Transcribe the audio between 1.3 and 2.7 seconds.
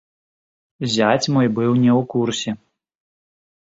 мой быў не ў курсе.